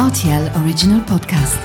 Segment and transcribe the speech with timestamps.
[0.00, 1.58] RTL Original Podcast.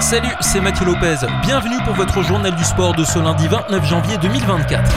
[0.00, 1.18] Salut, c'est Mathieu Lopez.
[1.42, 4.92] Bienvenue pour votre journal du sport de ce lundi 29 janvier 2024.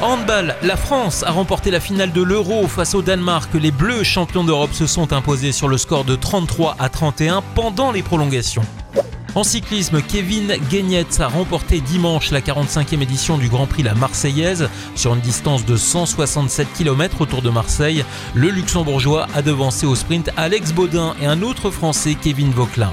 [0.00, 3.52] handball, la France a remporté la finale de l'Euro face au Danemark.
[3.52, 7.92] Les Bleus, champions d'Europe, se sont imposés sur le score de 33 à 31 pendant
[7.92, 8.62] les prolongations.
[9.34, 14.68] En cyclisme, Kevin Guignetz a remporté dimanche la 45e édition du Grand Prix La Marseillaise
[14.94, 18.04] sur une distance de 167 km autour de Marseille.
[18.34, 22.92] Le luxembourgeois a devancé au sprint Alex Baudin et un autre français, Kevin Vauquelin.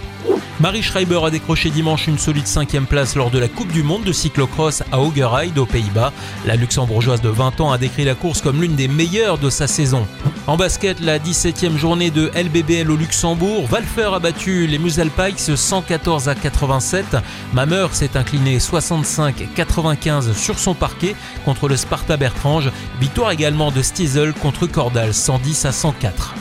[0.59, 4.03] Marie Schreiber a décroché dimanche une solide cinquième place lors de la Coupe du Monde
[4.03, 6.11] de cyclocross à Haugerheide aux Pays-Bas.
[6.45, 9.67] La luxembourgeoise de 20 ans a décrit la course comme l'une des meilleures de sa
[9.67, 10.05] saison.
[10.47, 16.27] En basket, la 17e journée de LBBL au Luxembourg, Valfer a battu les Muselpikes 114
[16.27, 17.15] à 87.
[17.53, 21.15] Mameur s'est incliné 65-95 sur son parquet
[21.45, 22.69] contre le Sparta Bertrange.
[22.99, 26.35] Victoire également de Stiesel contre Cordal 110 à 104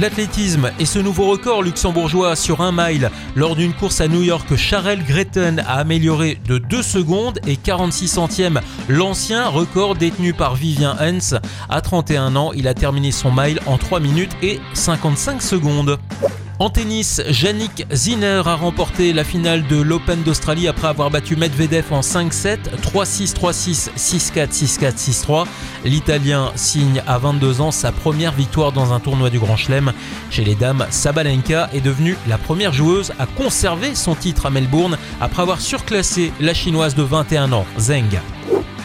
[0.00, 4.56] l'athlétisme et ce nouveau record luxembourgeois sur un mile lors d'une course à New York,
[4.56, 10.96] Charel Greten a amélioré de 2 secondes et 46 centièmes l'ancien record détenu par Vivien
[11.00, 11.34] Hens.
[11.68, 15.98] À 31 ans, il a terminé son mile en 3 minutes et 55 secondes.
[16.60, 21.92] En tennis, Yannick Zinner a remporté la finale de l'Open d'Australie après avoir battu Medvedev
[21.92, 25.46] en 5-7, 3-6, 3-6, 6-4, 6-4, 6-3.
[25.84, 29.92] L'Italien signe à 22 ans sa première victoire dans un tournoi du Grand Chelem.
[30.30, 34.98] Chez les dames, Sabalenka est devenue la première joueuse à conserver son titre à Melbourne
[35.20, 38.18] après avoir surclassé la chinoise de 21 ans, Zeng.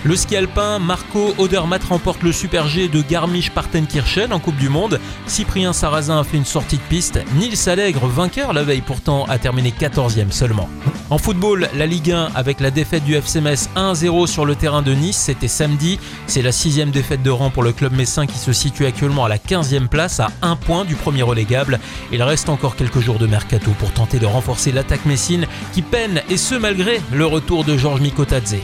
[0.06, 5.00] Le ski alpin, Marco Odermatt remporte le Super G de Garmisch-Partenkirchen en Coupe du Monde.
[5.28, 7.22] Cyprien Sarrazin a fait une sortie de piste.
[7.36, 10.68] Nils Allègre, vainqueur la veille pourtant, a terminé 14e seulement.
[11.10, 14.82] En football, la Ligue 1 avec la défaite du FC Metz 1-0 sur le terrain
[14.82, 15.98] de Nice, c'était samedi.
[16.28, 19.30] C'est la sixième défaite de rang pour le club messin qui se situe actuellement à
[19.30, 21.80] la 15e place à un point du premier relégable.
[22.12, 26.22] Il reste encore quelques jours de mercato pour tenter de renforcer l'attaque messine qui peine
[26.30, 28.58] et ce malgré le retour de Georges Mikotadze.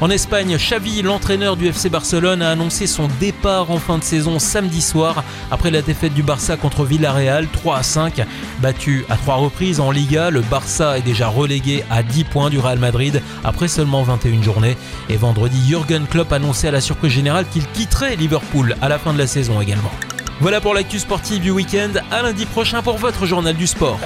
[0.00, 4.38] En Espagne, Xavi, l'entraîneur du FC Barcelone, a annoncé son départ en fin de saison
[4.38, 8.26] samedi soir après la défaite du Barça contre Villarreal 3 à 5.
[8.60, 12.58] Battu à trois reprises en Liga, le Barça est déjà relégué à 10 points du
[12.58, 14.76] Real Madrid après seulement 21 journées.
[15.08, 19.12] Et vendredi, Jürgen Klopp annonçait à la surprise générale qu'il quitterait Liverpool à la fin
[19.12, 19.92] de la saison également.
[20.40, 21.92] Voilà pour l'actu sportive du week-end.
[22.10, 24.00] À lundi prochain pour votre journal du sport.